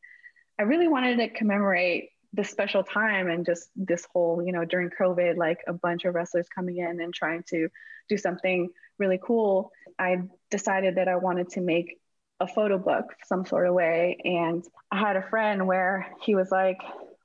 I 0.58 0.62
really 0.62 0.88
wanted 0.88 1.16
to 1.18 1.28
commemorate 1.28 2.10
this 2.32 2.48
special 2.48 2.82
time 2.82 3.28
and 3.28 3.44
just 3.44 3.70
this 3.76 4.06
whole, 4.12 4.42
you 4.42 4.52
know, 4.52 4.64
during 4.64 4.90
COVID, 4.90 5.36
like 5.36 5.58
a 5.66 5.72
bunch 5.72 6.04
of 6.04 6.14
wrestlers 6.14 6.46
coming 6.54 6.78
in 6.78 7.00
and 7.00 7.12
trying 7.12 7.42
to 7.50 7.68
do 8.08 8.16
something 8.16 8.70
really 8.98 9.18
cool. 9.22 9.72
I 9.98 10.22
decided 10.50 10.94
that 10.94 11.08
I 11.08 11.16
wanted 11.16 11.50
to 11.50 11.60
make 11.60 11.98
a 12.38 12.46
photo 12.46 12.78
book 12.78 13.04
some 13.26 13.44
sort 13.44 13.66
of 13.66 13.74
way. 13.74 14.16
And 14.24 14.64
I 14.90 14.98
had 14.98 15.16
a 15.16 15.28
friend 15.28 15.66
where 15.66 16.14
he 16.22 16.34
was 16.34 16.50
like, 16.50 16.78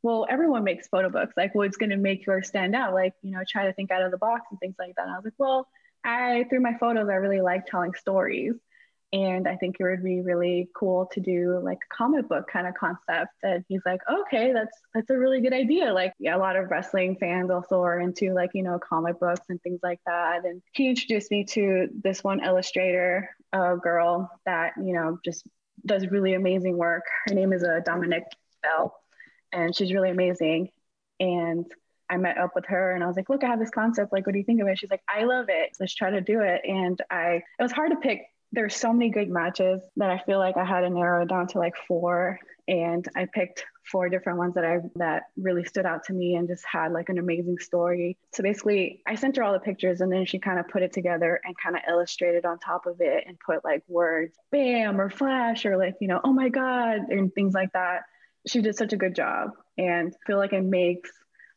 well, 0.05 0.27
everyone 0.29 0.63
makes 0.63 0.87
photo 0.87 1.09
books. 1.09 1.33
Like, 1.35 1.55
what's 1.55 1.77
going 1.77 1.89
to 1.89 1.97
make 1.97 2.27
yours 2.27 2.47
stand 2.47 2.75
out? 2.75 2.93
Like, 2.93 3.13
you 3.23 3.31
know, 3.31 3.41
try 3.49 3.65
to 3.65 3.73
think 3.73 3.89
out 3.89 4.03
of 4.03 4.11
the 4.11 4.19
box 4.19 4.43
and 4.51 4.59
things 4.59 4.75
like 4.77 4.93
that. 4.97 5.07
And 5.07 5.11
I 5.11 5.17
was 5.17 5.25
like, 5.25 5.33
well, 5.39 5.67
I, 6.03 6.45
through 6.47 6.59
my 6.59 6.75
photos, 6.79 7.09
I 7.09 7.15
really 7.15 7.41
like 7.41 7.65
telling 7.65 7.95
stories. 7.95 8.53
And 9.11 9.47
I 9.47 9.55
think 9.55 9.77
it 9.79 9.83
would 9.83 10.03
be 10.03 10.21
really 10.21 10.69
cool 10.75 11.07
to 11.13 11.19
do 11.19 11.59
like 11.63 11.79
a 11.79 11.95
comic 11.95 12.29
book 12.29 12.47
kind 12.47 12.67
of 12.67 12.75
concept. 12.75 13.31
And 13.41 13.65
he's 13.67 13.81
like, 13.83 14.01
okay, 14.07 14.53
that's 14.53 14.77
that's 14.93 15.09
a 15.09 15.17
really 15.17 15.41
good 15.41 15.53
idea. 15.53 15.91
Like, 15.91 16.13
yeah, 16.19 16.35
a 16.35 16.37
lot 16.37 16.55
of 16.55 16.69
wrestling 16.69 17.17
fans 17.19 17.49
also 17.49 17.81
are 17.81 17.99
into 17.99 18.35
like, 18.35 18.51
you 18.53 18.61
know, 18.61 18.77
comic 18.77 19.19
books 19.19 19.45
and 19.49 19.59
things 19.63 19.79
like 19.81 20.01
that. 20.05 20.45
And 20.45 20.61
he 20.73 20.87
introduced 20.87 21.31
me 21.31 21.45
to 21.45 21.87
this 22.03 22.23
one 22.23 22.43
illustrator, 22.43 23.29
girl 23.51 24.29
that, 24.45 24.73
you 24.77 24.93
know, 24.93 25.17
just 25.25 25.47
does 25.83 26.05
really 26.07 26.35
amazing 26.35 26.77
work. 26.77 27.05
Her 27.25 27.33
name 27.33 27.53
is 27.53 27.63
uh, 27.63 27.79
Dominic 27.83 28.25
Bell 28.61 28.93
and 29.55 29.75
she's 29.75 29.93
really 29.93 30.09
amazing. 30.09 30.69
And 31.19 31.65
I 32.09 32.17
met 32.17 32.37
up 32.37 32.51
with 32.53 32.65
her 32.67 32.93
and 32.93 33.03
I 33.03 33.07
was 33.07 33.15
like, 33.15 33.29
look, 33.29 33.43
I 33.43 33.47
have 33.47 33.59
this 33.59 33.71
concept. 33.71 34.11
Like, 34.11 34.27
what 34.27 34.33
do 34.33 34.39
you 34.39 34.45
think 34.45 34.61
of 34.61 34.67
it? 34.67 34.77
She's 34.77 34.91
like, 34.91 35.03
I 35.09 35.23
love 35.23 35.45
it. 35.49 35.75
Let's 35.79 35.95
try 35.95 36.11
to 36.11 36.21
do 36.21 36.41
it. 36.41 36.61
And 36.65 37.01
I, 37.09 37.41
it 37.59 37.63
was 37.63 37.71
hard 37.71 37.91
to 37.91 37.97
pick. 37.97 38.23
There's 38.51 38.75
so 38.75 38.93
many 38.93 39.09
good 39.09 39.29
matches 39.29 39.81
that 39.97 40.09
I 40.09 40.19
feel 40.19 40.37
like 40.37 40.55
I 40.55 40.65
had 40.65 40.81
to 40.81 40.89
narrow 40.89 41.25
down 41.25 41.47
to 41.47 41.57
like 41.57 41.73
four. 41.87 42.37
And 42.67 43.07
I 43.15 43.27
picked 43.31 43.65
four 43.91 44.09
different 44.09 44.39
ones 44.39 44.55
that 44.55 44.65
I 44.65 44.79
that 44.95 45.23
really 45.37 45.63
stood 45.63 45.85
out 45.85 46.03
to 46.05 46.13
me 46.13 46.35
and 46.35 46.47
just 46.47 46.63
had 46.65 46.91
like 46.91 47.09
an 47.09 47.19
amazing 47.19 47.59
story. 47.59 48.17
So 48.33 48.43
basically, 48.43 49.01
I 49.05 49.15
sent 49.15 49.37
her 49.37 49.43
all 49.43 49.53
the 49.53 49.59
pictures 49.59 50.01
and 50.01 50.11
then 50.11 50.25
she 50.25 50.39
kind 50.39 50.59
of 50.59 50.67
put 50.67 50.81
it 50.81 50.91
together 50.91 51.39
and 51.43 51.55
kind 51.57 51.75
of 51.75 51.83
illustrated 51.87 52.45
on 52.45 52.57
top 52.59 52.87
of 52.87 53.01
it 53.01 53.25
and 53.27 53.37
put 53.39 53.63
like 53.63 53.83
words, 53.87 54.35
bam 54.51 54.99
or 54.99 55.09
flash 55.09 55.65
or 55.65 55.77
like, 55.77 55.95
you 56.01 56.07
know, 56.07 56.21
oh 56.23 56.33
my 56.33 56.49
God, 56.49 57.01
and 57.09 57.33
things 57.33 57.53
like 57.53 57.71
that 57.73 58.03
she 58.47 58.61
did 58.61 58.75
such 58.75 58.93
a 58.93 58.97
good 58.97 59.15
job 59.15 59.51
and 59.77 60.13
feel 60.25 60.37
like 60.37 60.53
it 60.53 60.63
makes 60.63 61.09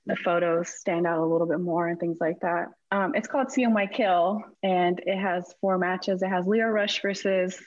the 0.06 0.16
photos 0.16 0.70
stand 0.70 1.06
out 1.06 1.18
a 1.18 1.26
little 1.26 1.46
bit 1.46 1.60
more 1.60 1.86
and 1.86 2.00
things 2.00 2.16
like 2.20 2.40
that. 2.40 2.68
Um, 2.90 3.14
it's 3.14 3.28
called 3.28 3.48
My 3.56 3.86
Kill 3.86 4.42
and 4.62 5.00
it 5.04 5.18
has 5.18 5.54
four 5.60 5.78
matches. 5.78 6.22
It 6.22 6.28
has 6.28 6.46
Leo 6.46 6.66
Rush 6.66 7.02
versus 7.02 7.60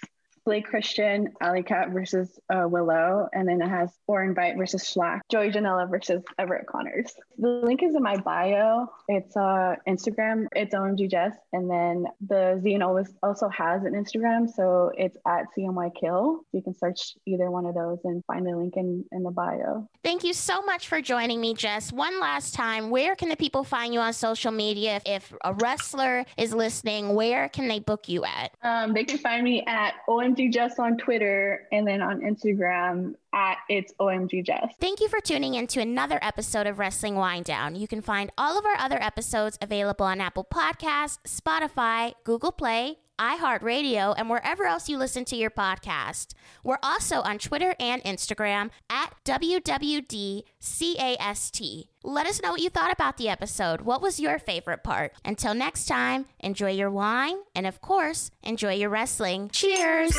Slay 0.52 0.60
Christian, 0.60 1.30
Allie 1.40 1.64
Katch 1.64 1.94
versus 1.94 2.38
uh, 2.54 2.68
Willow, 2.68 3.30
and 3.32 3.48
then 3.48 3.62
it 3.62 3.70
has 3.70 3.90
Orin 4.06 4.36
Veidt 4.36 4.58
versus 4.58 4.84
Shlak, 4.84 5.22
Joey 5.30 5.50
Janela 5.50 5.90
versus 5.90 6.22
Everett 6.38 6.68
Connors. 6.68 7.14
The 7.38 7.48
link 7.48 7.82
is 7.82 7.96
in 7.96 8.04
my 8.04 8.18
bio. 8.18 8.88
It's 9.08 9.38
uh, 9.38 9.76
Instagram. 9.88 10.48
It's 10.54 10.76
OMG 10.76 11.10
Jess, 11.10 11.38
and 11.54 11.72
then 11.72 12.06
the 12.28 12.62
zine 12.62 12.86
always 12.86 13.14
also 13.24 13.48
has 13.48 13.86
an 13.86 13.94
Instagram, 13.94 14.54
so 14.54 14.92
it's 14.98 15.16
at 15.26 15.46
CMY 15.58 15.92
Kill. 15.98 16.42
You 16.52 16.62
can 16.62 16.76
search 16.76 17.16
either 17.26 17.50
one 17.50 17.66
of 17.66 17.74
those 17.74 18.00
and 18.04 18.22
find 18.26 18.46
the 18.46 18.52
link 18.52 18.76
in 18.76 19.06
in 19.14 19.24
the 19.24 19.32
bio. 19.32 19.88
Thank 20.04 20.26
you 20.26 20.34
so 20.34 20.62
much 20.64 20.90
for 20.90 21.00
joining 21.00 21.40
me, 21.40 21.54
Jess. 21.54 21.94
One 21.94 22.20
last 22.20 22.54
time, 22.54 22.90
where 22.90 23.16
can 23.16 23.30
the 23.30 23.38
people 23.38 23.64
find 23.64 23.94
you 23.94 24.02
on 24.02 24.12
social 24.12 24.52
media? 24.52 24.98
If, 24.98 25.04
if 25.06 25.34
a 25.46 25.54
wrestler 25.54 26.26
is 26.36 26.54
listening, 26.54 27.16
where 27.16 27.48
can 27.48 27.70
they 27.70 27.80
book 27.80 28.10
you 28.10 28.26
at? 28.26 28.52
Um, 28.64 28.94
they 28.94 29.06
can 29.06 29.18
find 29.18 29.46
me 29.46 29.64
at 29.66 29.94
OMG 30.42 30.54
Jess 30.54 30.80
on 30.80 30.98
Twitter 30.98 31.68
and 31.72 31.88
then 31.88 32.02
on 32.02 32.22
Instagram 32.22 33.16
at 33.34 33.58
it's 33.70 33.94
OMG 34.00 34.46
Jess. 34.46 34.74
Thank 34.80 35.00
you 35.00 35.08
for 35.08 35.20
tuning 35.20 35.54
in 35.54 35.68
to 35.68 35.82
another 35.82 36.20
episode 36.22 36.68
of 36.68 36.80
Wrestling 36.80 37.16
Wind 37.16 37.46
Down. 37.46 37.76
You 37.76 37.88
can 37.88 38.02
find 38.02 38.32
all 38.38 38.58
of 38.58 38.66
our 38.66 38.76
other 38.78 39.02
episodes 39.02 39.58
available 39.62 40.06
on 40.06 40.20
Apple 40.20 40.46
Podcasts, 40.52 41.20
Spotify, 41.28 42.14
Google 42.24 42.52
Play, 42.52 42.98
iHeartRadio, 43.22 44.16
and 44.18 44.30
wherever 44.30 44.66
else 44.66 44.90
you 44.90 44.98
listen 44.98 45.24
to 45.26 45.36
your 45.36 45.52
podcast. 45.52 46.34
We're 46.64 46.80
also 46.82 47.22
on 47.22 47.38
Twitter 47.38 47.76
and 47.80 48.04
Instagram 48.04 48.72
at 48.90 49.14
WWDCAST. 49.26 50.48
Let 52.04 52.26
us 52.26 52.42
know 52.42 52.52
what 52.52 52.62
you 52.62 52.70
thought 52.72 52.92
about 52.92 53.18
the 53.18 53.30
episode. 53.30 53.82
What 53.82 54.02
was 54.02 54.20
your 54.20 54.40
favorite 54.40 54.84
part? 54.84 55.14
Until 55.24 55.54
next 55.54 55.86
time, 55.86 56.26
enjoy 56.40 56.72
your 56.72 56.90
wine 56.90 57.38
and, 57.54 57.68
of 57.68 57.80
course, 57.80 58.32
enjoy 58.42 58.74
your 58.74 58.90
wrestling. 58.90 59.50
Cheers! 59.54 60.18